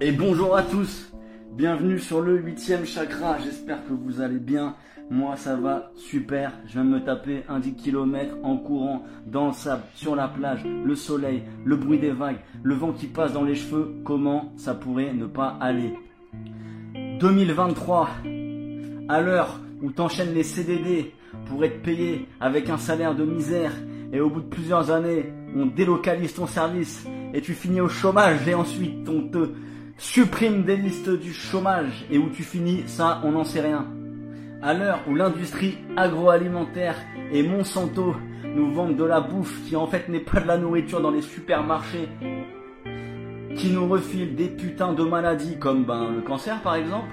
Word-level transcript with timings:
Et 0.00 0.12
bonjour 0.12 0.54
à 0.54 0.62
tous, 0.62 1.12
bienvenue 1.54 1.98
sur 1.98 2.20
le 2.20 2.38
huitième 2.38 2.86
chakra, 2.86 3.36
j'espère 3.40 3.84
que 3.84 3.92
vous 3.92 4.20
allez 4.20 4.38
bien. 4.38 4.76
Moi 5.10 5.34
ça 5.34 5.56
va 5.56 5.90
super, 5.96 6.52
je 6.66 6.74
viens 6.74 6.84
de 6.84 6.90
me 6.90 7.04
taper 7.04 7.42
un 7.48 7.58
10 7.58 7.74
km 7.74 8.36
en 8.44 8.58
courant 8.58 9.02
dans 9.26 9.48
le 9.48 9.52
sable, 9.52 9.82
sur 9.96 10.14
la 10.14 10.28
plage, 10.28 10.64
le 10.64 10.94
soleil, 10.94 11.42
le 11.64 11.74
bruit 11.74 11.98
des 11.98 12.12
vagues, 12.12 12.38
le 12.62 12.74
vent 12.74 12.92
qui 12.92 13.08
passe 13.08 13.32
dans 13.32 13.42
les 13.42 13.56
cheveux, 13.56 13.92
comment 14.04 14.52
ça 14.56 14.72
pourrait 14.72 15.12
ne 15.12 15.26
pas 15.26 15.58
aller? 15.60 15.94
2023, 17.18 18.08
à 19.08 19.20
l'heure 19.20 19.58
où 19.82 19.90
t'enchaînes 19.90 20.32
les 20.32 20.44
CDD 20.44 21.12
pour 21.46 21.64
être 21.64 21.82
payé 21.82 22.28
avec 22.40 22.70
un 22.70 22.78
salaire 22.78 23.16
de 23.16 23.24
misère 23.24 23.72
et 24.12 24.20
au 24.20 24.30
bout 24.30 24.42
de 24.42 24.48
plusieurs 24.48 24.92
années, 24.92 25.32
on 25.56 25.66
délocalise 25.66 26.34
ton 26.34 26.46
service 26.46 27.04
et 27.34 27.40
tu 27.40 27.52
finis 27.54 27.80
au 27.80 27.88
chômage 27.88 28.46
et 28.46 28.54
ensuite 28.54 29.08
on 29.08 29.28
te 29.28 29.48
supprime 29.98 30.62
des 30.62 30.76
listes 30.76 31.10
du 31.10 31.32
chômage 31.32 32.06
et 32.10 32.18
où 32.18 32.30
tu 32.30 32.44
finis, 32.44 32.84
ça 32.86 33.20
on 33.24 33.32
n'en 33.32 33.44
sait 33.44 33.60
rien. 33.60 33.86
À 34.62 34.72
l'heure 34.72 35.00
où 35.08 35.14
l'industrie 35.14 35.78
agroalimentaire 35.96 36.96
et 37.32 37.42
Monsanto 37.42 38.14
nous 38.44 38.72
vendent 38.72 38.96
de 38.96 39.04
la 39.04 39.20
bouffe 39.20 39.64
qui 39.66 39.76
en 39.76 39.86
fait 39.86 40.08
n'est 40.08 40.20
pas 40.20 40.40
de 40.40 40.46
la 40.46 40.56
nourriture 40.56 41.00
dans 41.00 41.10
les 41.10 41.22
supermarchés, 41.22 42.08
qui 43.56 43.70
nous 43.70 43.88
refilent 43.88 44.36
des 44.36 44.48
putains 44.48 44.92
de 44.92 45.02
maladies 45.02 45.58
comme 45.58 45.84
ben, 45.84 46.12
le 46.14 46.22
cancer 46.22 46.60
par 46.62 46.76
exemple, 46.76 47.08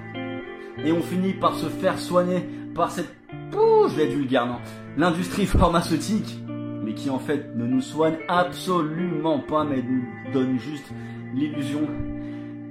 et 0.84 0.92
on 0.92 1.02
finit 1.02 1.34
par 1.34 1.54
se 1.54 1.66
faire 1.66 1.98
soigner 1.98 2.48
par 2.74 2.90
cette... 2.90 3.12
Ouh, 3.54 3.88
je 3.88 3.96
vais 3.96 4.06
vulgaire, 4.06 4.46
non 4.46 4.58
L'industrie 4.96 5.46
pharmaceutique, 5.46 6.38
mais 6.84 6.94
qui 6.94 7.10
en 7.10 7.18
fait 7.18 7.54
ne 7.56 7.66
nous 7.66 7.80
soigne 7.80 8.16
absolument 8.28 9.40
pas, 9.40 9.64
mais 9.64 9.82
nous 9.82 10.04
donne 10.32 10.58
juste 10.58 10.86
l'illusion 11.34 11.88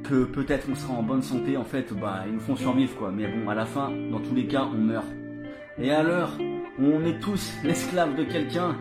que 0.10 0.26
peut-être 0.26 0.68
on 0.72 0.76
sera 0.76 0.94
en 0.94 1.04
bonne 1.04 1.22
santé, 1.22 1.58
en 1.58 1.64
fait, 1.64 1.94
bah, 1.94 2.24
ils 2.28 2.34
nous 2.34 2.40
font 2.40 2.56
survivre, 2.56 2.96
quoi. 2.96 3.12
Mais 3.12 3.28
bon, 3.28 3.50
à 3.50 3.56
la 3.56 3.66
fin, 3.66 3.92
dans 4.12 4.20
tous 4.20 4.36
les 4.36 4.48
cas, 4.48 4.68
on 4.72 4.78
meurt. 4.78 5.08
Et 5.78 5.92
à 5.92 6.04
l'heure 6.04 6.32
où 6.80 6.84
on 6.84 7.04
est 7.06 7.20
tous 7.20 7.54
l'esclave 7.64 8.16
de 8.16 8.24
quelqu'un, 8.24 8.76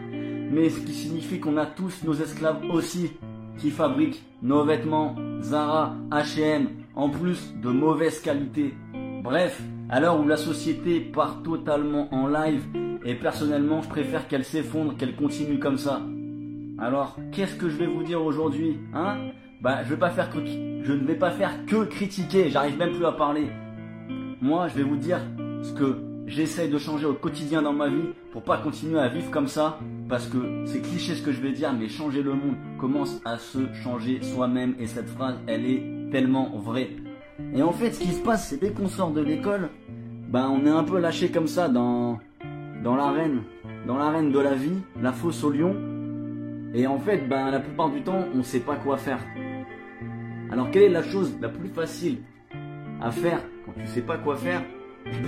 mais 0.51 0.69
ce 0.69 0.81
qui 0.81 0.93
signifie 0.93 1.41
qu'on 1.41 1.57
a 1.57 1.67
tous 1.67 2.05
nos 2.05 2.15
esclaves 2.15 2.65
aussi, 2.71 3.13
qui 3.59 3.71
fabriquent 3.71 4.23
nos 4.43 4.65
vêtements, 4.65 5.15
Zara, 5.41 5.95
H&M, 6.11 6.69
en 6.95 7.09
plus 7.09 7.55
de 7.61 7.71
mauvaise 7.71 8.21
qualité. 8.21 8.75
Bref, 9.23 9.61
à 9.89 10.01
l'heure 10.01 10.21
où 10.21 10.27
la 10.27 10.37
société 10.37 11.01
part 11.01 11.43
totalement 11.43 12.13
en 12.13 12.27
live, 12.27 12.63
et 13.05 13.15
personnellement, 13.15 13.83
je 13.83 13.89
préfère 13.89 14.29
qu'elle 14.29 14.45
s'effondre, 14.45 14.97
qu'elle 14.97 15.15
continue 15.15 15.59
comme 15.59 15.79
ça. 15.79 16.01
Alors, 16.79 17.17
qu'est-ce 17.33 17.55
que 17.55 17.69
je 17.69 17.77
vais 17.77 17.87
vous 17.87 18.03
dire 18.03 18.23
aujourd'hui, 18.25 18.79
hein? 18.95 19.17
Bah, 19.65 19.79
je 19.83 19.89
ne 19.89 21.07
vais 21.07 21.15
pas 21.15 21.31
faire 21.31 21.65
que 21.65 21.85
critiquer. 21.85 22.51
J'arrive 22.51 22.77
même 22.77 22.93
plus 22.93 23.07
à 23.07 23.13
parler. 23.13 23.47
Moi, 24.43 24.69
je 24.69 24.75
vais 24.75 24.83
vous 24.83 24.97
dire 24.99 25.21
ce 25.63 25.73
que 25.73 26.03
j'essaye 26.27 26.69
de 26.69 26.77
changer 26.77 27.07
au 27.07 27.15
quotidien 27.15 27.63
dans 27.63 27.73
ma 27.73 27.89
vie 27.89 28.11
pour 28.31 28.43
pas 28.43 28.59
continuer 28.59 29.01
à 29.01 29.09
vivre 29.09 29.31
comme 29.31 29.47
ça. 29.47 29.79
Parce 30.07 30.27
que 30.27 30.67
c'est 30.67 30.83
cliché 30.83 31.15
ce 31.15 31.23
que 31.23 31.33
je 31.33 31.41
vais 31.41 31.53
dire, 31.53 31.73
mais 31.73 31.89
changer 31.89 32.23
le 32.23 32.35
monde 32.35 32.57
commence 32.79 33.23
à 33.25 33.39
se 33.39 33.73
changer 33.73 34.23
soi-même. 34.23 34.75
Et 34.79 34.87
cette 34.87 35.09
phrase, 35.09 35.37
elle 35.47 35.65
est 35.65 36.11
tellement 36.13 36.51
vraie. 36.59 36.91
Et 37.55 37.63
en 37.63 37.73
fait, 37.73 37.93
ce 37.93 38.01
qui 38.01 38.13
se 38.13 38.23
passe, 38.23 38.49
c'est 38.51 38.61
dès 38.61 38.71
qu'on 38.71 38.89
sort 38.89 39.13
de 39.13 39.23
l'école, 39.23 39.71
bah, 40.29 40.47
on 40.51 40.67
est 40.67 40.71
un 40.71 40.85
peu 40.85 41.01
lâché 41.01 41.31
comme 41.31 41.47
ça 41.47 41.71
dans, 41.71 42.19
dans 42.83 42.97
l'arène, 42.97 43.41
dans 43.87 43.97
l'arène 43.97 44.31
de 44.31 44.39
la 44.41 44.55
vie, 44.57 44.77
la 45.01 45.13
fosse 45.13 45.43
au 45.43 45.51
lion. 45.51 45.75
Et 46.75 46.87
en 46.87 46.99
fait, 46.99 47.27
ben, 47.31 47.51
la 47.51 47.61
plupart 47.61 47.89
du 47.89 48.03
temps, 48.03 48.27
on 48.35 48.39
ne 48.39 48.43
sait 48.43 48.61
pas 48.61 48.77
quoi 48.77 48.99
faire. 48.99 49.21
Alors, 50.55 50.71
quelle 50.71 50.85
est 50.85 50.89
la 50.89 51.03
chose 51.03 51.37
la 51.43 51.49
plus 51.49 51.69
facile 51.69 52.19
à 53.03 53.11
faire 53.11 53.41
quand 53.67 53.73
tu 53.73 53.89
sais 53.89 54.03
pas 54.03 54.19
quoi 54.19 54.37
faire? 54.37 54.63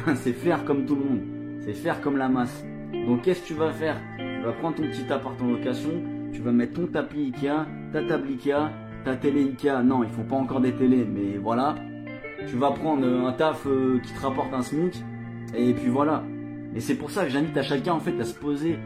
Ben, 0.06 0.14
C'est 0.14 0.32
faire 0.32 0.64
comme 0.64 0.86
tout 0.86 0.94
le 0.94 1.02
monde. 1.02 1.20
C'est 1.62 1.72
faire 1.72 2.00
comme 2.00 2.16
la 2.16 2.28
masse. 2.28 2.64
Donc, 2.92 3.22
qu'est-ce 3.22 3.42
que 3.42 3.46
tu 3.48 3.54
vas 3.54 3.72
faire? 3.72 4.00
Tu 4.18 4.46
vas 4.46 4.52
prendre 4.52 4.76
ton 4.76 4.84
petit 4.84 5.12
appart 5.12 5.34
en 5.42 5.48
location, 5.48 5.90
tu 6.32 6.40
vas 6.42 6.52
mettre 6.52 6.74
ton 6.74 6.86
tapis 6.86 7.32
Ikea, 7.34 7.66
ta 7.92 8.04
table 8.04 8.28
Ikea, 8.28 8.70
ta 9.04 9.16
télé 9.16 9.42
Ikea. 9.42 9.82
Non, 9.82 10.04
ils 10.04 10.10
font 10.10 10.22
pas 10.22 10.36
encore 10.36 10.60
des 10.60 10.70
télés, 10.70 11.04
mais 11.04 11.38
voilà. 11.38 11.74
Tu 12.46 12.54
vas 12.54 12.70
prendre 12.70 13.04
un 13.04 13.32
taf 13.32 13.66
euh, 13.66 13.98
qui 13.98 14.12
te 14.12 14.20
rapporte 14.20 14.54
un 14.54 14.62
SMIC, 14.62 15.02
et 15.56 15.74
puis 15.74 15.88
voilà. 15.88 16.22
Et 16.76 16.78
c'est 16.78 16.94
pour 16.94 17.10
ça 17.10 17.24
que 17.24 17.30
j'invite 17.30 17.56
à 17.56 17.62
chacun 17.62 17.94
en 17.94 18.00
fait 18.00 18.14
à 18.20 18.24
se 18.24 18.34
poser, 18.38 18.78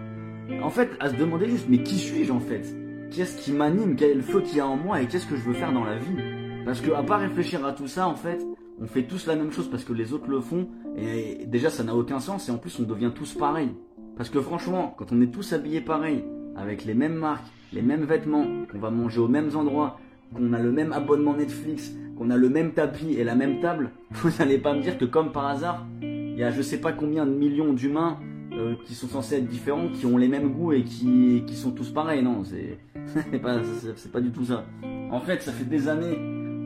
en 0.62 0.71
fait 0.71 0.89
à 1.00 1.11
se 1.11 1.17
demander 1.17 1.50
juste 1.50 1.67
mais 1.69 1.83
qui 1.83 1.99
suis-je 1.99 2.33
en 2.33 2.41
fait? 2.41 2.80
Qu'est-ce 3.10 3.37
qui 3.37 3.53
m'anime 3.53 3.97
Quel 3.97 4.10
est 4.10 4.15
le 4.15 4.22
feu 4.22 4.41
qu'il 4.41 4.59
y 4.59 4.60
a 4.60 4.66
en 4.69 4.76
moi 4.76 5.03
et 5.03 5.06
qu'est-ce 5.06 5.26
que 5.26 5.34
je 5.34 5.43
veux 5.43 5.53
faire 5.53 5.72
dans 5.72 5.82
la 5.82 5.98
vie 5.98 6.16
Parce 6.65 6.81
que 6.81 6.93
à 6.93 7.03
pas 7.03 7.16
réfléchir 7.16 7.65
à 7.66 7.72
tout 7.72 7.88
ça 7.88 8.06
en 8.06 8.15
fait, 8.15 8.47
on 8.81 8.87
fait 8.87 9.03
tous 9.03 9.26
la 9.26 9.34
même 9.34 9.50
chose 9.50 9.69
parce 9.69 9.82
que 9.82 9.93
les 9.93 10.12
autres 10.12 10.28
le 10.28 10.41
font 10.41 10.69
et 10.97 11.44
déjà 11.47 11.70
ça 11.70 11.82
n'a 11.82 11.97
aucun 11.97 12.20
sens 12.20 12.49
et 12.49 12.53
en 12.53 12.59
plus 12.59 12.78
on 12.78 12.84
devient 12.84 13.10
tous 13.12 13.34
pareils. 13.34 13.72
Parce 14.16 14.31
que 14.31 14.41
franchement, 14.41 14.94
quand 14.97 15.10
on 15.10 15.20
est 15.20 15.32
tous 15.32 15.53
habillés 15.53 15.81
pareil, 15.81 16.25
avec 16.54 16.84
les 16.84 16.94
mêmes 16.94 17.16
marques, 17.16 17.47
les 17.72 17.82
mêmes 17.82 18.04
vêtements, 18.04 18.47
qu'on 18.70 18.78
va 18.78 18.91
manger 18.91 19.19
aux 19.19 19.28
mêmes 19.28 19.56
endroits, 19.56 19.99
qu'on 20.32 20.53
a 20.53 20.60
le 20.60 20.70
même 20.70 20.93
abonnement 20.93 21.34
Netflix, 21.34 21.93
qu'on 22.16 22.31
a 22.31 22.37
le 22.37 22.49
même 22.49 22.75
tapis 22.75 23.15
et 23.15 23.25
la 23.25 23.34
même 23.34 23.59
table, 23.59 23.91
vous 24.12 24.31
n'allez 24.38 24.59
pas 24.59 24.72
me 24.75 24.82
dire 24.82 24.99
que 24.99 25.04
comme 25.04 25.32
par 25.32 25.47
hasard, 25.47 25.84
il 26.00 26.37
y 26.37 26.44
a 26.44 26.53
je 26.53 26.62
sais 26.62 26.81
pas 26.81 26.93
combien 26.93 27.26
de 27.26 27.32
millions 27.32 27.72
d'humains 27.72 28.19
euh, 28.53 28.75
qui 28.84 28.94
sont 28.94 29.09
censés 29.09 29.37
être 29.37 29.49
différents, 29.49 29.88
qui 29.88 30.06
ont 30.06 30.16
les 30.16 30.28
mêmes 30.28 30.53
goûts 30.53 30.72
et 30.72 30.84
qui, 30.84 31.43
qui 31.47 31.56
sont 31.56 31.72
tous 31.72 31.91
pareils. 31.91 32.22
Non, 32.22 32.44
c'est 32.44 32.78
c'est 33.97 34.12
pas 34.12 34.21
du 34.21 34.31
tout 34.31 34.44
ça. 34.44 34.65
En 35.10 35.21
fait, 35.21 35.43
ça 35.43 35.53
fait 35.53 35.65
des 35.65 35.88
années 35.88 36.16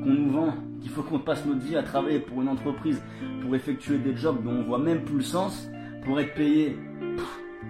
qu'on 0.02 0.10
nous 0.10 0.30
vend 0.30 0.54
qu'il 0.80 0.90
faut 0.90 1.02
qu'on 1.02 1.18
passe 1.18 1.44
notre 1.46 1.60
vie 1.60 1.76
à 1.76 1.82
travailler 1.82 2.20
pour 2.20 2.42
une 2.42 2.48
entreprise, 2.48 3.00
pour 3.40 3.54
effectuer 3.54 3.98
des 3.98 4.14
jobs 4.14 4.42
dont 4.44 4.50
on 4.50 4.62
voit 4.64 4.78
même 4.78 5.02
plus 5.02 5.16
le 5.16 5.22
sens, 5.22 5.70
pour 6.04 6.20
être 6.20 6.34
payé. 6.34 6.76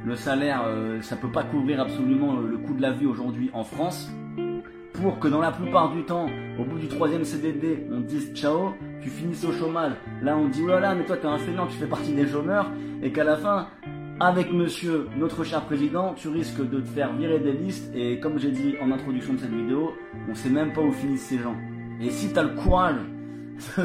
le 0.05 0.17
salaire, 0.17 0.65
euh, 0.67 1.01
ça 1.01 1.17
peut 1.17 1.31
pas 1.31 1.45
couvrir 1.45 1.81
absolument 1.81 2.35
le 2.37 2.59
coût 2.59 2.75
de 2.75 2.83
la 2.83 2.91
vie 2.91 3.07
aujourd'hui 3.07 3.51
en 3.53 3.63
France 3.63 4.11
pour 4.95 5.19
que 5.19 5.29
dans 5.29 5.41
la 5.41 5.51
plupart 5.51 5.93
du 5.93 6.05
temps, 6.05 6.27
au 6.59 6.65
bout 6.65 6.79
du 6.79 6.89
troisième 6.89 7.25
CDD, 7.25 7.85
on 7.91 8.01
dise 8.01 8.33
ciao, 8.33 8.75
tu 9.03 9.11
finisses 9.11 9.45
au 9.45 9.53
chômage. 9.53 9.93
Là, 10.23 10.37
on 10.37 10.49
dit 10.49 10.63
oh 10.63 10.95
mais 10.97 11.05
toi 11.05 11.17
t'es 11.17 11.27
un 11.27 11.39
fainéant, 11.39 11.67
tu 11.67 11.77
fais 11.77 11.87
partie 11.87 12.13
des 12.13 12.27
chômeurs, 12.27 12.71
et 13.03 13.13
qu'à 13.13 13.25
la 13.25 13.37
fin, 13.37 13.69
avec 14.21 14.53
monsieur, 14.53 15.09
notre 15.17 15.43
cher 15.43 15.63
président, 15.63 16.15
tu 16.15 16.29
risques 16.29 16.69
de 16.69 16.81
te 16.81 16.87
faire 16.87 17.13
virer 17.15 17.41
des 17.41 17.53
listes, 17.53 17.91
et 17.95 18.21
comme 18.21 18.39
j'ai 18.39 18.53
dit 18.53 18.75
en 18.81 18.93
introduction 18.93 19.35
de 19.35 19.39
cette 19.39 19.53
vidéo, 19.53 19.93
on 20.31 20.35
sait 20.35 20.51
même 20.51 20.73
pas 20.73 20.83
où 20.83 20.93
finissent 20.93 21.27
ces 21.27 21.39
gens. 21.39 21.57
Et 22.01 22.11
si 22.11 22.33
t'as 22.33 22.45
le 22.45 22.51
courage 22.51 23.01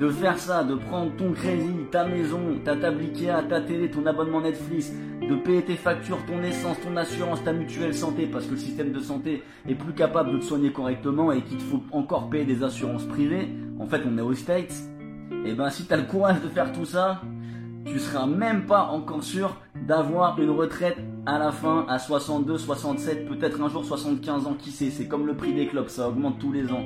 de 0.00 0.08
faire 0.10 0.38
ça, 0.38 0.62
de 0.62 0.74
prendre 0.74 1.16
ton 1.16 1.32
crédit, 1.32 1.74
ta 1.90 2.06
maison, 2.06 2.40
ta 2.64 2.76
table 2.76 3.02
ta 3.48 3.60
télé, 3.62 3.90
ton 3.90 4.04
abonnement 4.04 4.42
Netflix, 4.42 4.92
de 5.22 5.36
payer 5.36 5.62
tes 5.62 5.76
factures, 5.76 6.18
ton 6.26 6.42
essence, 6.42 6.78
ton 6.80 6.96
assurance, 6.96 7.42
ta 7.42 7.52
mutuelle 7.52 7.94
santé, 7.94 8.26
parce 8.26 8.46
que 8.46 8.52
le 8.52 8.58
système 8.58 8.92
de 8.92 9.00
santé 9.00 9.42
est 9.66 9.74
plus 9.74 9.94
capable 9.94 10.32
de 10.32 10.38
te 10.38 10.44
soigner 10.44 10.70
correctement 10.70 11.32
et 11.32 11.40
qu'il 11.42 11.56
te 11.56 11.62
faut 11.62 11.82
encore 11.92 12.28
payer 12.28 12.44
des 12.44 12.62
assurances 12.62 13.04
privées, 13.04 13.48
en 13.78 13.86
fait 13.86 14.02
on 14.06 14.18
est 14.18 14.22
aux 14.22 14.34
States, 14.34 14.74
et 15.44 15.50
eh 15.50 15.54
ben 15.54 15.70
si 15.70 15.86
tu 15.86 15.94
as 15.94 15.96
le 15.96 16.04
courage 16.04 16.42
de 16.42 16.48
faire 16.48 16.72
tout 16.72 16.84
ça, 16.84 17.22
tu 17.84 17.98
seras 17.98 18.26
même 18.26 18.66
pas 18.66 18.84
encore 18.84 19.22
sûr 19.22 19.56
d'avoir 19.86 20.40
une 20.40 20.50
retraite 20.50 20.96
à 21.26 21.38
la 21.38 21.52
fin 21.52 21.86
à 21.88 21.98
62, 21.98 22.58
67, 22.58 23.28
peut-être 23.28 23.60
un 23.60 23.68
jour 23.68 23.84
75 23.84 24.46
ans, 24.46 24.54
qui 24.54 24.70
sait, 24.70 24.90
c'est 24.90 25.06
comme 25.08 25.26
le 25.26 25.34
prix 25.34 25.52
des 25.52 25.66
clubs, 25.66 25.88
ça 25.88 26.08
augmente 26.08 26.38
tous 26.38 26.52
les 26.52 26.70
ans. 26.72 26.84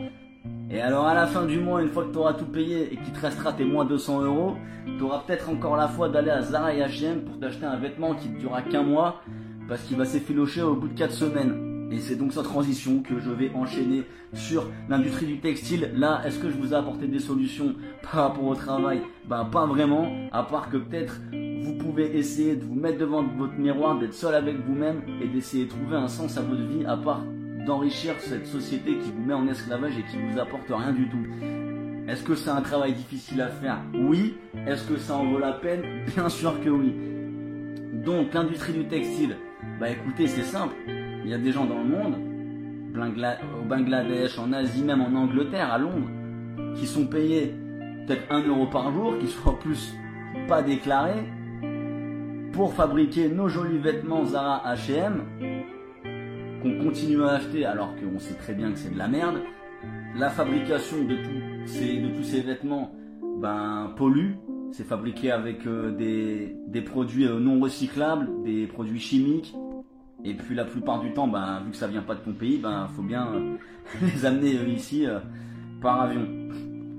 Et 0.70 0.80
alors 0.80 1.06
à 1.06 1.14
la 1.14 1.26
fin 1.26 1.44
du 1.44 1.58
mois, 1.58 1.82
une 1.82 1.88
fois 1.88 2.04
que 2.04 2.12
tu 2.12 2.18
auras 2.18 2.34
tout 2.34 2.46
payé 2.46 2.92
et 2.92 2.96
qu'il 2.96 3.12
te 3.12 3.20
restera 3.20 3.52
tes 3.52 3.64
moins 3.64 3.84
200 3.84 4.22
euros, 4.22 4.56
tu 4.98 5.02
auras 5.02 5.20
peut-être 5.20 5.48
encore 5.48 5.76
la 5.76 5.88
foi 5.88 6.08
d'aller 6.08 6.30
à 6.30 6.42
Zara 6.42 6.74
et 6.74 6.80
H&M 6.80 7.24
pour 7.24 7.38
t'acheter 7.38 7.66
un 7.66 7.76
vêtement 7.76 8.14
qui 8.14 8.28
ne 8.28 8.38
durera 8.38 8.62
qu'un 8.62 8.82
mois 8.82 9.20
parce 9.68 9.82
qu'il 9.82 9.96
va 9.96 10.04
s'effilocher 10.04 10.62
au 10.62 10.74
bout 10.74 10.88
de 10.88 10.98
4 10.98 11.12
semaines. 11.12 11.75
Et 11.90 12.00
c'est 12.00 12.16
donc 12.16 12.32
sa 12.32 12.42
transition 12.42 13.00
que 13.00 13.20
je 13.20 13.30
vais 13.30 13.50
enchaîner 13.54 14.02
sur 14.32 14.68
l'industrie 14.88 15.26
du 15.26 15.38
textile. 15.38 15.90
Là, 15.94 16.22
est-ce 16.26 16.38
que 16.38 16.50
je 16.50 16.56
vous 16.56 16.72
ai 16.72 16.76
apporté 16.76 17.06
des 17.06 17.20
solutions 17.20 17.76
par 18.02 18.28
rapport 18.28 18.44
au 18.44 18.54
travail? 18.54 19.00
Bah 19.28 19.48
pas 19.50 19.66
vraiment, 19.66 20.08
à 20.32 20.42
part 20.42 20.68
que 20.68 20.78
peut-être 20.78 21.20
vous 21.62 21.74
pouvez 21.74 22.16
essayer 22.16 22.56
de 22.56 22.64
vous 22.64 22.74
mettre 22.74 22.98
devant 22.98 23.22
votre 23.22 23.54
miroir, 23.54 23.98
d'être 23.98 24.14
seul 24.14 24.34
avec 24.34 24.56
vous-même 24.66 25.02
et 25.22 25.28
d'essayer 25.28 25.64
de 25.64 25.70
trouver 25.70 25.96
un 25.96 26.08
sens 26.08 26.36
à 26.36 26.42
votre 26.42 26.62
vie 26.62 26.84
à 26.86 26.96
part 26.96 27.24
d'enrichir 27.66 28.14
cette 28.18 28.46
société 28.46 28.96
qui 28.98 29.10
vous 29.10 29.24
met 29.24 29.34
en 29.34 29.48
esclavage 29.48 29.98
et 29.98 30.04
qui 30.10 30.16
vous 30.18 30.38
apporte 30.38 30.68
rien 30.68 30.92
du 30.92 31.08
tout. 31.08 31.26
Est-ce 32.08 32.22
que 32.22 32.36
c'est 32.36 32.50
un 32.50 32.60
travail 32.60 32.94
difficile 32.94 33.40
à 33.40 33.48
faire? 33.48 33.78
Oui. 33.94 34.34
Est-ce 34.66 34.86
que 34.88 34.96
ça 34.96 35.16
en 35.16 35.24
vaut 35.24 35.38
la 35.38 35.52
peine? 35.52 35.82
Bien 36.14 36.28
sûr 36.28 36.60
que 36.62 36.68
oui. 36.68 36.94
Donc 38.04 38.32
l'industrie 38.34 38.74
du 38.74 38.84
textile, 38.86 39.36
bah 39.80 39.90
écoutez, 39.90 40.28
c'est 40.28 40.44
simple. 40.44 40.76
Il 41.26 41.30
y 41.30 41.34
a 41.34 41.38
des 41.38 41.50
gens 41.50 41.66
dans 41.66 41.78
le 41.78 41.88
monde, 41.88 42.14
au 42.94 43.68
Bangladesh, 43.68 44.38
en 44.38 44.52
Asie, 44.52 44.84
même 44.84 45.00
en 45.00 45.12
Angleterre, 45.12 45.72
à 45.72 45.76
Londres, 45.76 46.08
qui 46.76 46.86
sont 46.86 47.08
payés 47.08 47.52
peut-être 48.06 48.30
1 48.30 48.46
euro 48.46 48.66
par 48.66 48.92
jour, 48.92 49.18
qui 49.18 49.26
sont 49.26 49.50
en 49.50 49.54
plus 49.54 49.92
pas 50.46 50.62
déclarés, 50.62 51.24
pour 52.52 52.72
fabriquer 52.74 53.28
nos 53.28 53.48
jolis 53.48 53.78
vêtements 53.78 54.24
Zara 54.24 54.62
H&M 54.72 55.24
qu'on 56.62 56.78
continue 56.78 57.24
à 57.24 57.32
acheter 57.32 57.66
alors 57.66 57.92
qu'on 57.96 58.20
sait 58.20 58.34
très 58.34 58.54
bien 58.54 58.70
que 58.70 58.78
c'est 58.78 58.94
de 58.94 58.98
la 58.98 59.08
merde. 59.08 59.40
la 60.16 60.30
fabrication 60.30 60.98
de, 61.04 61.16
tous 62.16 62.22
ces 62.22 62.40
vêtements 62.40 62.92
ben, 63.40 63.92
pollue. 63.96 64.34
C'est 64.70 64.86
fabriqué 64.86 65.32
avec 65.32 65.66
euh, 65.66 65.90
des, 65.90 66.56
des, 66.68 66.82
produits 66.82 67.26
euh, 67.26 67.40
non 67.40 67.60
recyclables, 67.60 68.28
des 68.44 68.66
produits 68.66 69.00
chimiques. 69.00 69.54
Et 70.26 70.34
puis 70.34 70.54
la 70.54 70.64
plupart 70.64 71.00
du 71.00 71.12
temps, 71.12 71.28
ben, 71.28 71.62
vu 71.64 71.70
que 71.70 71.76
ça 71.76 71.86
vient 71.86 72.02
pas 72.02 72.14
de 72.14 72.20
ton 72.20 72.32
pays, 72.32 72.58
ben 72.58 72.88
faut 72.94 73.02
bien 73.02 73.28
euh, 73.28 73.56
les 74.02 74.26
amener 74.26 74.52
ici 74.68 75.06
par 75.80 76.00
avion. 76.00 76.26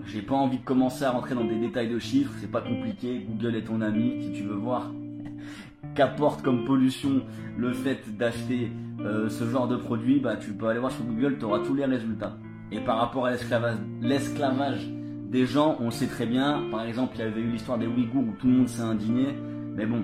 J'ai 0.05 0.21
pas 0.21 0.35
envie 0.35 0.57
de 0.57 0.63
commencer 0.63 1.03
à 1.03 1.11
rentrer 1.11 1.35
dans 1.35 1.43
des 1.43 1.59
détails 1.59 1.89
de 1.89 1.99
chiffres, 1.99 2.31
c'est 2.39 2.49
pas 2.49 2.61
compliqué. 2.61 3.25
Google 3.27 3.57
est 3.57 3.65
ton 3.65 3.81
ami 3.81 4.23
si 4.23 4.31
tu 4.31 4.43
veux 4.43 4.55
voir 4.55 4.91
qu'apporte 5.95 6.41
comme 6.41 6.63
pollution 6.63 7.21
le 7.57 7.73
fait 7.73 8.01
d'acheter 8.17 8.71
ce 8.99 9.49
genre 9.49 9.67
de 9.67 9.75
produit, 9.75 10.19
bah, 10.19 10.37
tu 10.37 10.53
peux 10.53 10.67
aller 10.67 10.79
voir 10.79 10.91
sur 10.91 11.03
Google, 11.03 11.37
tu 11.37 11.45
auras 11.45 11.59
tous 11.59 11.75
les 11.75 11.85
résultats. 11.85 12.37
Et 12.71 12.79
par 12.79 12.97
rapport 12.97 13.25
à 13.25 13.31
l'esclavage 13.31 14.89
des 15.29 15.45
gens, 15.45 15.77
on 15.79 15.91
sait 15.91 16.07
très 16.07 16.25
bien, 16.25 16.63
par 16.71 16.83
exemple, 16.83 17.15
il 17.15 17.19
y 17.19 17.23
avait 17.23 17.41
eu 17.41 17.51
l'histoire 17.51 17.77
des 17.77 17.87
Ouïghours 17.87 18.23
où 18.23 18.33
tout 18.39 18.47
le 18.47 18.53
monde 18.53 18.69
s'est 18.69 18.81
indigné, 18.81 19.27
mais 19.75 19.85
bon, 19.85 20.03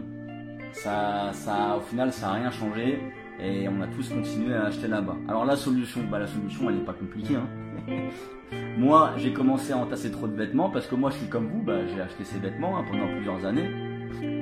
ça, 0.74 1.32
ça, 1.32 1.78
au 1.78 1.82
final, 1.82 2.12
ça 2.12 2.28
n'a 2.28 2.34
rien 2.34 2.52
changé 2.52 3.00
et 3.40 3.68
on 3.68 3.82
a 3.82 3.88
tous 3.88 4.10
continué 4.10 4.54
à 4.54 4.66
acheter 4.66 4.88
là-bas. 4.88 5.16
Alors 5.28 5.46
la 5.46 5.56
solution, 5.56 6.02
bah 6.12 6.20
la 6.20 6.28
solution, 6.28 6.70
elle 6.70 6.78
n'est 6.78 6.86
pas 6.86 6.94
compliquée. 6.94 7.36
Hein. 7.36 7.48
moi, 8.78 9.14
j'ai 9.18 9.32
commencé 9.34 9.72
à 9.74 9.78
entasser 9.78 10.12
trop 10.12 10.28
de 10.28 10.36
vêtements 10.36 10.70
parce 10.70 10.88
que 10.88 10.96
moi, 10.96 11.10
je 11.10 11.18
suis 11.18 11.28
comme 11.28 11.48
vous, 11.48 11.62
bah, 11.62 11.86
j'ai 11.88 12.02
acheté 12.02 12.24
ces 12.24 12.40
vêtements 12.40 12.78
hein, 12.78 12.86
pendant 12.90 13.08
plusieurs 13.08 13.46
années 13.46 13.70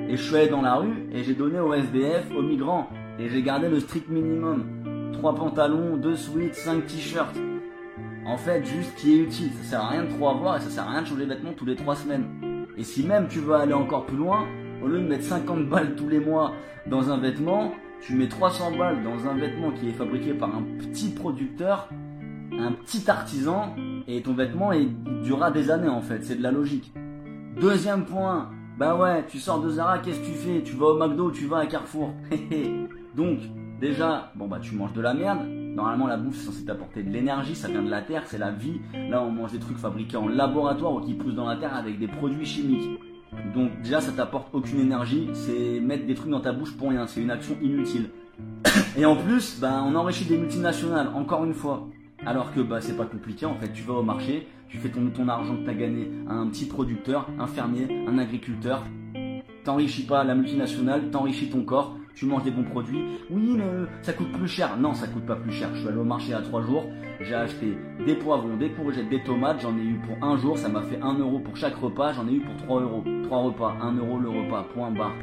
et 0.08 0.16
je 0.16 0.22
suis 0.22 0.36
allé 0.36 0.48
dans 0.48 0.62
la 0.62 0.74
rue 0.74 1.06
et 1.12 1.22
j'ai 1.22 1.34
donné 1.34 1.60
aux 1.60 1.72
SDF, 1.72 2.30
aux 2.36 2.42
migrants 2.42 2.88
et 3.18 3.28
j'ai 3.28 3.42
gardé 3.42 3.68
le 3.68 3.80
strict 3.80 4.08
minimum. 4.08 5.12
Trois 5.12 5.34
pantalons, 5.34 5.96
deux 5.96 6.16
sweats, 6.16 6.54
cinq 6.54 6.86
t-shirts 6.86 7.36
en 8.24 8.36
fait 8.36 8.64
juste 8.64 8.94
qui 8.96 9.14
est 9.14 9.22
utile. 9.22 9.50
Ça 9.62 9.70
sert 9.70 9.80
à 9.80 9.88
rien 9.88 10.04
de 10.04 10.10
trop 10.10 10.28
avoir 10.28 10.56
et 10.56 10.60
ça 10.60 10.70
sert 10.70 10.84
à 10.84 10.90
rien 10.90 11.02
de 11.02 11.06
changer 11.06 11.24
de 11.24 11.28
vêtements 11.28 11.52
tous 11.52 11.64
les 11.64 11.76
3 11.76 11.96
semaines. 11.96 12.24
Et 12.76 12.84
si 12.84 13.04
même 13.04 13.28
tu 13.28 13.40
veux 13.40 13.54
aller 13.54 13.74
encore 13.74 14.06
plus 14.06 14.16
loin, 14.16 14.46
au 14.82 14.88
lieu 14.88 15.00
de 15.00 15.06
mettre 15.06 15.24
50 15.24 15.68
balles 15.68 15.94
tous 15.94 16.08
les 16.08 16.20
mois 16.20 16.52
dans 16.86 17.10
un 17.10 17.18
vêtement, 17.18 17.72
tu 18.00 18.14
mets 18.14 18.28
300 18.28 18.76
balles 18.76 19.02
dans 19.02 19.28
un 19.28 19.34
vêtement 19.34 19.70
qui 19.70 19.88
est 19.88 19.92
fabriqué 19.92 20.34
par 20.34 20.54
un 20.54 20.62
petit 20.78 21.10
producteur, 21.10 21.88
un 22.52 22.72
petit 22.72 23.08
artisan, 23.10 23.74
et 24.08 24.22
ton 24.22 24.34
vêtement 24.34 24.70
durera 25.22 25.50
des 25.50 25.70
années 25.70 25.88
en 25.88 26.02
fait, 26.02 26.22
c'est 26.22 26.36
de 26.36 26.42
la 26.42 26.50
logique. 26.50 26.92
Deuxième 27.60 28.04
point, 28.04 28.50
bah 28.78 28.96
ouais, 28.96 29.24
tu 29.28 29.38
sors 29.38 29.60
de 29.60 29.70
Zara, 29.70 29.98
qu'est-ce 29.98 30.20
que 30.20 30.26
tu 30.26 30.32
fais? 30.32 30.62
Tu 30.62 30.74
vas 30.74 30.86
au 30.86 30.98
McDo, 30.98 31.30
tu 31.30 31.46
vas 31.46 31.58
à 31.58 31.66
Carrefour. 31.66 32.12
Donc, 33.14 33.38
déjà, 33.80 34.32
bon 34.34 34.48
bah 34.48 34.58
tu 34.60 34.74
manges 34.74 34.94
de 34.94 35.02
la 35.02 35.14
merde, 35.14 35.46
Normalement, 35.74 36.06
la 36.06 36.18
bouffe, 36.18 36.36
c'est 36.36 36.46
censé 36.46 36.64
t'apporter 36.66 37.02
de 37.02 37.10
l'énergie, 37.10 37.54
ça 37.54 37.66
vient 37.68 37.82
de 37.82 37.88
la 37.88 38.02
terre, 38.02 38.24
c'est 38.26 38.36
la 38.36 38.50
vie. 38.50 38.80
Là, 38.92 39.22
on 39.22 39.30
mange 39.30 39.52
des 39.52 39.58
trucs 39.58 39.78
fabriqués 39.78 40.18
en 40.18 40.28
laboratoire 40.28 40.92
ou 40.92 41.00
qui 41.00 41.14
poussent 41.14 41.34
dans 41.34 41.46
la 41.46 41.56
terre 41.56 41.74
avec 41.74 41.98
des 41.98 42.08
produits 42.08 42.44
chimiques. 42.44 43.00
Donc, 43.54 43.80
déjà, 43.82 44.00
ça 44.00 44.12
t'apporte 44.12 44.48
aucune 44.52 44.80
énergie, 44.80 45.28
c'est 45.32 45.80
mettre 45.80 46.06
des 46.06 46.14
trucs 46.14 46.30
dans 46.30 46.40
ta 46.40 46.52
bouche 46.52 46.76
pour 46.76 46.90
rien, 46.90 47.06
c'est 47.06 47.20
une 47.20 47.30
action 47.30 47.56
inutile. 47.62 48.10
Et 48.96 49.04
en 49.04 49.16
plus, 49.16 49.58
bah, 49.60 49.82
on 49.86 49.94
enrichit 49.94 50.24
des 50.24 50.38
multinationales, 50.38 51.08
encore 51.14 51.44
une 51.44 51.54
fois. 51.54 51.88
Alors 52.24 52.54
que 52.54 52.60
bah, 52.60 52.80
c'est 52.80 52.96
pas 52.96 53.06
compliqué, 53.06 53.46
en 53.46 53.54
fait, 53.56 53.72
tu 53.72 53.82
vas 53.82 53.94
au 53.94 54.02
marché, 54.02 54.46
tu 54.68 54.78
fais 54.78 54.88
ton, 54.88 55.10
ton 55.10 55.28
argent 55.28 55.56
que 55.56 55.64
tu 55.64 55.70
as 55.70 55.74
gagné 55.74 56.10
à 56.28 56.34
un 56.34 56.46
petit 56.48 56.66
producteur, 56.66 57.28
un 57.38 57.46
fermier, 57.46 57.88
un 58.06 58.18
agriculteur. 58.18 58.84
T'enrichis 59.64 60.04
pas 60.04 60.24
la 60.24 60.34
multinationale, 60.34 61.10
t'enrichis 61.10 61.50
ton 61.50 61.64
corps, 61.64 61.96
tu 62.14 62.26
manges 62.26 62.44
des 62.44 62.50
bons 62.50 62.64
produits. 62.64 63.02
Oui, 63.30 63.54
mais 63.56 63.64
ça 64.02 64.12
coûte 64.12 64.32
plus 64.32 64.48
cher. 64.48 64.76
Non, 64.76 64.94
ça 64.94 65.06
coûte 65.06 65.26
pas 65.26 65.36
plus 65.36 65.52
cher. 65.52 65.70
Je 65.74 65.80
suis 65.80 65.88
allé 65.88 65.98
au 65.98 66.04
marché 66.04 66.28
il 66.28 66.32
y 66.32 66.34
a 66.34 66.42
3 66.42 66.62
jours. 66.62 66.86
J'ai 67.20 67.34
acheté 67.34 67.76
des 68.04 68.14
poivrons, 68.14 68.56
des 68.56 68.70
courgettes, 68.70 69.08
des 69.08 69.22
tomates. 69.22 69.60
J'en 69.60 69.76
ai 69.76 69.82
eu 69.82 69.98
pour 70.06 70.26
un 70.26 70.36
jour. 70.36 70.58
Ça 70.58 70.68
m'a 70.68 70.82
fait 70.82 71.00
1 71.00 71.18
euro 71.18 71.38
pour 71.38 71.56
chaque 71.56 71.76
repas. 71.76 72.12
J'en 72.12 72.28
ai 72.28 72.32
eu 72.32 72.40
pour 72.40 72.56
3 72.56 72.80
euros. 72.82 73.04
3 73.24 73.38
repas, 73.38 73.76
1 73.80 73.96
euro 73.96 74.18
le 74.18 74.28
repas, 74.28 74.66
point 74.74 74.90
barre. 74.90 75.14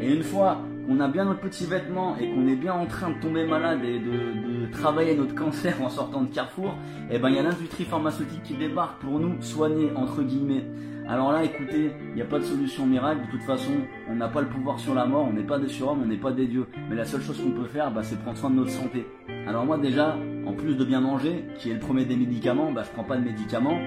Et 0.00 0.14
une 0.14 0.22
fois 0.22 0.58
qu'on 0.86 1.00
a 1.00 1.08
bien 1.08 1.24
notre 1.24 1.40
petit 1.40 1.66
vêtement 1.66 2.16
et 2.16 2.28
qu'on 2.28 2.46
est 2.46 2.56
bien 2.56 2.74
en 2.74 2.86
train 2.86 3.10
de 3.10 3.20
tomber 3.20 3.46
malade 3.46 3.84
et 3.84 3.98
de, 3.98 4.66
travailler 4.72 5.14
notre 5.14 5.34
cancer 5.34 5.80
en 5.82 5.88
sortant 5.88 6.22
de 6.22 6.34
Carrefour, 6.34 6.74
eh 7.10 7.18
ben 7.18 7.28
il 7.28 7.36
y 7.36 7.38
a 7.38 7.42
l'industrie 7.42 7.84
pharmaceutique 7.84 8.42
qui 8.42 8.54
débarque 8.54 9.00
pour 9.00 9.20
nous 9.20 9.40
soigner 9.40 9.92
entre 9.94 10.22
guillemets. 10.22 10.64
Alors 11.06 11.32
là, 11.32 11.44
écoutez, 11.44 11.90
il 12.08 12.14
n'y 12.14 12.22
a 12.22 12.24
pas 12.24 12.38
de 12.38 12.44
solution 12.44 12.86
miracle. 12.86 13.26
De 13.26 13.30
toute 13.30 13.42
façon, 13.42 13.72
on 14.08 14.14
n'a 14.14 14.28
pas 14.28 14.40
le 14.40 14.48
pouvoir 14.48 14.80
sur 14.80 14.94
la 14.94 15.04
mort, 15.04 15.26
on 15.28 15.34
n'est 15.34 15.42
pas 15.42 15.58
des 15.58 15.68
surhommes, 15.68 16.00
on 16.02 16.06
n'est 16.06 16.16
pas 16.16 16.32
des 16.32 16.46
dieux. 16.46 16.66
Mais 16.88 16.96
la 16.96 17.04
seule 17.04 17.20
chose 17.20 17.38
qu'on 17.42 17.50
peut 17.50 17.68
faire, 17.68 17.92
bah, 17.92 18.02
c'est 18.02 18.18
prendre 18.20 18.38
soin 18.38 18.48
de 18.48 18.56
notre 18.56 18.70
santé. 18.70 19.06
Alors 19.46 19.66
moi 19.66 19.76
déjà, 19.76 20.16
en 20.46 20.54
plus 20.54 20.76
de 20.76 20.84
bien 20.84 21.00
manger, 21.00 21.44
qui 21.58 21.70
est 21.70 21.74
le 21.74 21.80
premier 21.80 22.06
des 22.06 22.16
médicaments, 22.16 22.72
bah, 22.72 22.84
je 22.84 22.90
prends 22.90 23.04
pas 23.04 23.18
de 23.18 23.24
médicaments. 23.24 23.78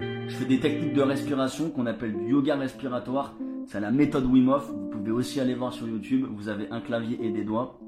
Je 0.00 0.34
fais 0.34 0.46
des 0.46 0.60
techniques 0.60 0.94
de 0.94 1.02
respiration 1.02 1.70
qu'on 1.70 1.84
appelle 1.84 2.14
du 2.14 2.30
yoga 2.30 2.56
respiratoire. 2.56 3.34
C'est 3.66 3.80
la 3.80 3.90
méthode 3.90 4.24
Wim. 4.24 4.50
Vous 4.50 4.88
pouvez 4.90 5.12
aussi 5.12 5.40
aller 5.40 5.54
voir 5.54 5.74
sur 5.74 5.86
YouTube. 5.86 6.26
Vous 6.34 6.48
avez 6.48 6.68
un 6.70 6.80
clavier 6.80 7.18
et 7.22 7.30
des 7.30 7.44
doigts. 7.44 7.78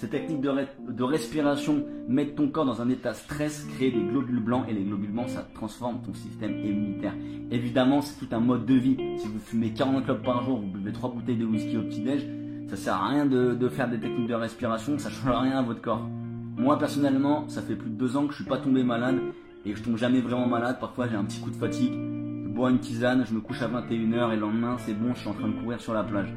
Ces 0.00 0.08
techniques 0.08 0.40
de, 0.40 1.02
respiration 1.02 1.84
mettent 2.08 2.34
ton 2.34 2.48
corps 2.48 2.64
dans 2.64 2.80
un 2.80 2.88
état 2.88 3.12
stress, 3.12 3.66
créent 3.74 3.90
des 3.90 4.00
globules 4.00 4.40
blancs 4.40 4.64
et 4.66 4.72
les 4.72 4.82
globules 4.82 5.10
blancs, 5.10 5.28
ça 5.28 5.46
transforme 5.52 6.00
ton 6.00 6.14
système 6.14 6.52
immunitaire. 6.52 7.12
Évidemment, 7.50 8.00
c'est 8.00 8.18
tout 8.18 8.34
un 8.34 8.40
mode 8.40 8.64
de 8.64 8.72
vie. 8.72 8.96
Si 9.18 9.28
vous 9.28 9.38
fumez 9.38 9.74
40 9.74 10.04
clopes 10.04 10.22
par 10.22 10.42
jour, 10.42 10.58
vous 10.58 10.68
buvez 10.68 10.90
3 10.90 11.12
bouteilles 11.12 11.36
de 11.36 11.44
whisky 11.44 11.76
au 11.76 11.82
petit-déj, 11.82 12.26
ça 12.70 12.76
sert 12.76 12.94
à 12.94 13.08
rien 13.08 13.26
de, 13.26 13.68
faire 13.68 13.90
des 13.90 14.00
techniques 14.00 14.28
de 14.28 14.34
respiration, 14.34 14.98
ça 14.98 15.10
change 15.10 15.36
rien 15.36 15.58
à 15.58 15.62
votre 15.62 15.82
corps. 15.82 16.08
Moi, 16.56 16.78
personnellement, 16.78 17.46
ça 17.48 17.60
fait 17.60 17.76
plus 17.76 17.90
de 17.90 17.96
2 17.96 18.16
ans 18.16 18.26
que 18.26 18.32
je 18.32 18.36
suis 18.36 18.48
pas 18.48 18.56
tombé 18.56 18.82
malade 18.82 19.18
et 19.66 19.74
je 19.74 19.82
tombe 19.82 19.98
jamais 19.98 20.22
vraiment 20.22 20.46
malade. 20.46 20.78
Parfois, 20.80 21.08
j'ai 21.08 21.16
un 21.16 21.24
petit 21.24 21.42
coup 21.42 21.50
de 21.50 21.56
fatigue, 21.56 21.92
je 21.92 22.48
bois 22.48 22.70
une 22.70 22.78
tisane, 22.78 23.26
je 23.28 23.34
me 23.34 23.40
couche 23.42 23.60
à 23.60 23.68
21h 23.68 24.32
et 24.32 24.36
le 24.36 24.40
lendemain, 24.40 24.78
c'est 24.78 24.94
bon, 24.94 25.12
je 25.12 25.20
suis 25.20 25.28
en 25.28 25.34
train 25.34 25.48
de 25.48 25.60
courir 25.60 25.78
sur 25.78 25.92
la 25.92 26.04
plage. 26.04 26.32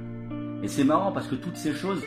Et 0.63 0.67
c'est 0.67 0.83
marrant 0.83 1.13
parce 1.13 1.27
que 1.27 1.35
toutes 1.35 1.55
ces 1.55 1.71
choses, 1.71 2.01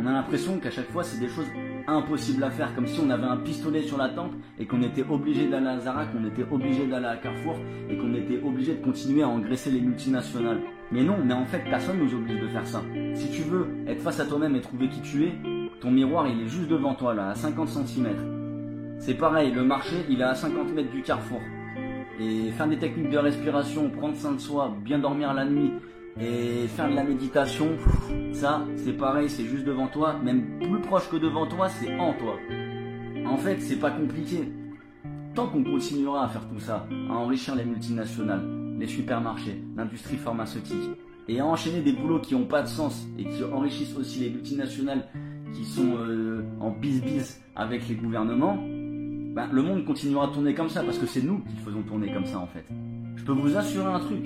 on 0.00 0.06
a 0.06 0.12
l'impression 0.12 0.58
qu'à 0.58 0.70
chaque 0.70 0.90
fois, 0.90 1.02
c'est 1.02 1.20
des 1.20 1.28
choses 1.28 1.46
impossibles 1.86 2.42
à 2.42 2.50
faire, 2.50 2.74
comme 2.74 2.86
si 2.86 3.00
on 3.00 3.10
avait 3.10 3.26
un 3.26 3.36
pistolet 3.36 3.82
sur 3.82 3.98
la 3.98 4.08
tempe 4.08 4.32
et 4.58 4.66
qu'on 4.66 4.82
était 4.82 5.04
obligé 5.08 5.48
d'aller 5.48 5.66
à 5.66 5.78
Zara, 5.78 6.06
qu'on 6.06 6.24
était 6.24 6.46
obligé 6.50 6.86
d'aller 6.86 7.06
à 7.06 7.16
Carrefour 7.16 7.56
et 7.88 7.96
qu'on 7.96 8.14
était 8.14 8.40
obligé 8.42 8.74
de 8.74 8.82
continuer 8.82 9.22
à 9.22 9.28
engraisser 9.28 9.70
les 9.70 9.80
multinationales. 9.80 10.60
Mais 10.90 11.02
non, 11.02 11.16
mais 11.22 11.34
en 11.34 11.44
fait, 11.44 11.62
personne 11.68 11.98
nous 11.98 12.14
oblige 12.14 12.40
de 12.40 12.48
faire 12.48 12.66
ça. 12.66 12.82
Si 13.14 13.30
tu 13.30 13.42
veux 13.42 13.66
être 13.86 14.00
face 14.00 14.20
à 14.20 14.26
toi-même 14.26 14.56
et 14.56 14.60
trouver 14.60 14.88
qui 14.88 15.02
tu 15.02 15.24
es, 15.24 15.32
ton 15.80 15.90
miroir, 15.90 16.26
il 16.28 16.40
est 16.42 16.48
juste 16.48 16.68
devant 16.68 16.94
toi, 16.94 17.14
là, 17.14 17.28
à 17.28 17.34
50 17.34 17.68
cm. 17.68 18.06
C'est 18.98 19.14
pareil, 19.14 19.52
le 19.52 19.64
marché, 19.64 19.96
il 20.08 20.20
est 20.20 20.24
à 20.24 20.34
50 20.34 20.72
mètres 20.74 20.90
du 20.90 21.02
carrefour. 21.02 21.40
Et 22.18 22.50
faire 22.50 22.68
des 22.68 22.78
techniques 22.78 23.10
de 23.10 23.18
respiration, 23.18 23.90
prendre 23.90 24.16
soin 24.16 24.32
de 24.32 24.40
soi, 24.40 24.74
bien 24.82 24.98
dormir 24.98 25.32
la 25.32 25.44
nuit, 25.44 25.72
et 26.20 26.68
faire 26.68 26.90
de 26.90 26.94
la 26.94 27.04
méditation, 27.04 27.68
ça, 28.32 28.64
c'est 28.76 28.92
pareil, 28.92 29.30
c'est 29.30 29.44
juste 29.44 29.64
devant 29.64 29.86
toi, 29.86 30.18
même 30.22 30.58
plus 30.58 30.80
proche 30.80 31.08
que 31.08 31.16
devant 31.16 31.46
toi, 31.46 31.68
c'est 31.68 31.94
en 31.98 32.12
toi. 32.14 32.36
En 33.26 33.36
fait, 33.36 33.60
c'est 33.60 33.76
pas 33.76 33.90
compliqué. 33.90 34.52
Tant 35.34 35.46
qu'on 35.46 35.62
continuera 35.62 36.24
à 36.24 36.28
faire 36.28 36.46
tout 36.48 36.58
ça, 36.58 36.86
à 37.08 37.12
enrichir 37.12 37.54
les 37.54 37.64
multinationales, 37.64 38.42
les 38.78 38.86
supermarchés, 38.86 39.62
l'industrie 39.76 40.16
pharmaceutique, 40.16 40.90
et 41.28 41.40
à 41.40 41.46
enchaîner 41.46 41.80
des 41.80 41.92
boulots 41.92 42.20
qui 42.20 42.34
n'ont 42.34 42.46
pas 42.46 42.62
de 42.62 42.68
sens 42.68 43.06
et 43.18 43.24
qui 43.24 43.44
enrichissent 43.44 43.96
aussi 43.96 44.20
les 44.20 44.30
multinationales 44.30 45.08
qui 45.54 45.64
sont 45.64 45.96
euh, 45.96 46.42
en 46.60 46.70
bis-bis 46.70 47.40
avec 47.54 47.88
les 47.88 47.94
gouvernements, 47.94 48.56
ben, 48.56 49.48
le 49.52 49.62
monde 49.62 49.84
continuera 49.84 50.26
à 50.26 50.28
tourner 50.28 50.54
comme 50.54 50.68
ça 50.68 50.82
parce 50.82 50.98
que 50.98 51.06
c'est 51.06 51.22
nous 51.22 51.38
qui 51.40 51.56
faisons 51.64 51.82
tourner 51.82 52.12
comme 52.12 52.26
ça 52.26 52.38
en 52.38 52.46
fait. 52.46 52.64
Je 53.16 53.24
peux 53.24 53.32
vous 53.32 53.56
assurer 53.56 53.92
un 53.92 54.00
truc, 54.00 54.24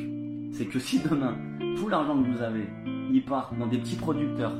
c'est 0.54 0.66
que 0.66 0.78
si 0.78 1.00
demain 1.00 1.36
tout 1.76 1.88
l'argent 1.88 2.16
que 2.16 2.30
vous 2.30 2.42
avez, 2.42 2.68
il 3.12 3.24
part 3.24 3.52
dans 3.58 3.66
des 3.66 3.78
petits 3.78 3.96
producteurs, 3.96 4.54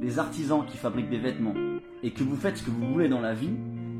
des 0.00 0.18
artisans 0.18 0.64
qui 0.66 0.78
fabriquent 0.78 1.10
des 1.10 1.18
vêtements, 1.18 1.54
et 2.02 2.12
que 2.12 2.22
vous 2.22 2.36
faites 2.36 2.56
ce 2.56 2.64
que 2.64 2.70
vous 2.70 2.92
voulez 2.92 3.08
dans 3.08 3.20
la 3.20 3.34
vie, 3.34 3.52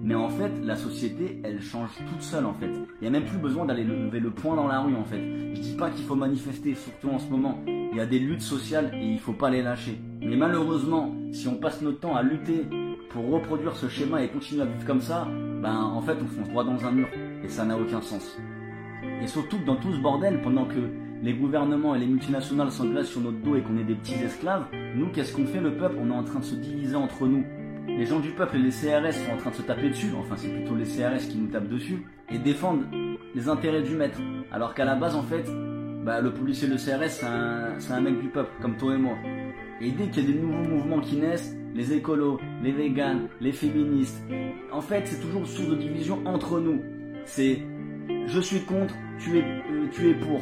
mais 0.02 0.14
en 0.14 0.30
fait, 0.30 0.52
la 0.62 0.76
société, 0.76 1.40
elle 1.44 1.60
change 1.60 1.90
toute 2.10 2.22
seule 2.22 2.46
en 2.46 2.54
fait. 2.54 2.70
Il 2.70 3.02
n'y 3.02 3.06
a 3.08 3.10
même 3.10 3.24
plus 3.24 3.38
besoin 3.38 3.66
d'aller 3.66 3.84
lever 3.84 4.20
le 4.20 4.30
poing 4.30 4.56
dans 4.56 4.68
la 4.68 4.80
rue 4.80 4.94
en 4.96 5.04
fait. 5.04 5.20
Je 5.54 5.60
dis 5.60 5.76
pas 5.76 5.90
qu'il 5.90 6.04
faut 6.04 6.14
manifester, 6.14 6.74
surtout 6.74 7.10
en 7.10 7.18
ce 7.18 7.28
moment. 7.28 7.58
Il 7.66 7.96
y 7.96 8.00
a 8.00 8.06
des 8.06 8.18
luttes 8.18 8.42
sociales 8.42 8.90
et 8.94 9.06
il 9.06 9.20
faut 9.20 9.32
pas 9.32 9.50
les 9.50 9.62
lâcher. 9.62 9.98
Mais 10.20 10.36
malheureusement, 10.36 11.14
si 11.32 11.46
on 11.48 11.56
passe 11.56 11.82
notre 11.82 12.00
temps 12.00 12.16
à 12.16 12.22
lutter 12.22 12.66
pour 13.10 13.30
reproduire 13.30 13.76
ce 13.76 13.88
schéma 13.88 14.22
et 14.22 14.28
continuer 14.28 14.62
à 14.62 14.66
vivre 14.66 14.84
comme 14.86 15.02
ça, 15.02 15.28
ben 15.62 15.76
en 15.76 16.00
fait 16.00 16.16
on 16.22 16.26
fonce 16.26 16.48
droit 16.48 16.64
dans 16.64 16.84
un 16.86 16.90
mur 16.90 17.08
et 17.42 17.48
ça 17.48 17.64
n'a 17.64 17.78
aucun 17.78 18.00
sens. 18.00 18.36
Et 19.22 19.26
surtout 19.26 19.58
dans 19.64 19.76
tout 19.76 19.92
ce 19.92 20.00
bordel, 20.00 20.40
pendant 20.42 20.64
que 20.64 21.03
les 21.25 21.33
gouvernements 21.33 21.95
et 21.95 21.99
les 21.99 22.07
multinationales 22.07 22.71
s'engraissent 22.71 23.09
sur 23.09 23.23
notre 23.23 23.38
dos 23.38 23.57
et 23.57 23.62
qu'on 23.62 23.78
est 23.78 23.85
des 23.85 23.95
petits 23.95 24.23
esclaves, 24.23 24.66
nous, 24.95 25.07
qu'est-ce 25.09 25.35
qu'on 25.35 25.47
fait 25.47 25.61
le 25.61 25.75
peuple? 25.75 25.97
On 25.99 26.11
est 26.11 26.14
en 26.14 26.23
train 26.23 26.40
de 26.40 26.45
se 26.45 26.54
diviser 26.54 26.97
entre 26.97 27.26
nous. 27.26 27.43
Les 27.88 28.04
gens 28.04 28.21
du 28.21 28.28
peuple 28.31 28.57
et 28.57 28.59
les 28.59 28.69
CRS 28.69 29.14
sont 29.14 29.33
en 29.33 29.37
train 29.38 29.50
de 29.50 29.54
se 29.54 29.62
taper 29.62 29.88
dessus, 29.88 30.11
enfin 30.19 30.35
c'est 30.37 30.50
plutôt 30.50 30.75
les 30.75 30.85
CRS 30.85 31.26
qui 31.31 31.38
nous 31.38 31.47
tapent 31.47 31.69
dessus, 31.69 32.04
et 32.31 32.38
défendent 32.38 32.85
les 33.35 33.49
intérêts 33.49 33.83
du 33.83 33.97
maître. 33.97 34.19
Alors 34.52 34.75
qu'à 34.75 34.85
la 34.85 34.97
base, 34.97 35.14
en 35.14 35.23
fait, 35.23 35.47
bah, 36.04 36.21
le 36.21 36.31
policier 36.31 36.69
et 36.69 36.71
le 36.71 36.76
CRS, 36.76 37.25
c'est 37.78 37.93
un, 37.93 38.00
mec 38.02 38.21
du 38.21 38.28
peuple, 38.28 38.50
comme 38.61 38.76
toi 38.76 38.95
et 38.95 38.99
moi. 38.99 39.16
Et 39.81 39.93
dès 39.93 40.09
qu'il 40.09 40.28
y 40.28 40.28
a 40.28 40.33
des 40.33 40.38
nouveaux 40.38 40.69
mouvements 40.69 41.00
qui 41.00 41.16
naissent, 41.16 41.57
les 41.75 41.95
écolos, 41.95 42.38
les 42.62 42.73
véganes, 42.73 43.28
les 43.40 43.52
féministes, 43.52 44.23
en 44.71 44.83
fait, 44.83 45.07
c'est 45.07 45.21
toujours 45.21 45.47
source 45.47 45.71
de 45.71 45.76
division 45.76 46.21
entre 46.26 46.61
nous. 46.61 46.83
C'est 47.25 47.62
je 48.26 48.40
suis 48.40 48.61
contre, 48.61 48.95
tu 49.19 49.38
es, 49.38 49.43
euh, 49.43 49.87
tu 49.90 50.11
es 50.11 50.14
pour. 50.14 50.40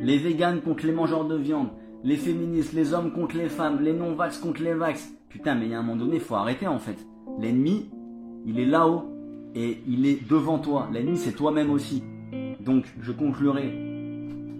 Les 0.00 0.18
véganes 0.18 0.60
contre 0.60 0.86
les 0.86 0.92
mangeurs 0.92 1.26
de 1.26 1.36
viande, 1.36 1.68
les 2.04 2.16
féministes, 2.16 2.72
les 2.72 2.94
hommes 2.94 3.12
contre 3.12 3.36
les 3.36 3.48
femmes, 3.48 3.80
les 3.80 3.92
non-vax 3.92 4.38
contre 4.38 4.62
les 4.62 4.74
vax. 4.74 5.12
Putain, 5.28 5.54
mais 5.54 5.66
il 5.66 5.72
y 5.72 5.74
a 5.74 5.80
un 5.80 5.82
moment 5.82 6.04
donné, 6.04 6.18
faut 6.20 6.36
arrêter 6.36 6.66
en 6.66 6.78
fait. 6.78 6.96
L'ennemi, 7.38 7.90
il 8.46 8.58
est 8.58 8.66
là-haut 8.66 9.04
et 9.54 9.82
il 9.86 10.06
est 10.06 10.28
devant 10.28 10.58
toi. 10.58 10.88
L'ennemi, 10.92 11.16
c'est 11.16 11.32
toi-même 11.32 11.70
aussi. 11.70 12.02
Donc, 12.60 12.84
je 13.00 13.12
conclurai 13.12 13.72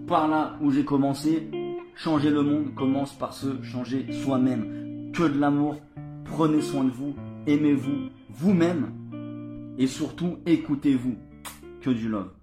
par 0.07 0.27
là 0.27 0.57
où 0.61 0.71
j'ai 0.71 0.83
commencé. 0.83 1.49
Changer 1.95 2.29
le 2.29 2.41
monde 2.43 2.73
commence 2.75 3.13
par 3.13 3.33
se 3.33 3.61
changer 3.61 4.11
soi-même. 4.11 5.11
Que 5.13 5.23
de 5.23 5.39
l'amour. 5.39 5.77
Prenez 6.25 6.61
soin 6.61 6.83
de 6.83 6.91
vous. 6.91 7.13
Aimez-vous 7.47 8.09
vous-même. 8.29 8.91
Et 9.77 9.87
surtout, 9.87 10.37
écoutez-vous. 10.45 11.15
Que 11.81 11.89
du 11.89 12.09
love. 12.09 12.38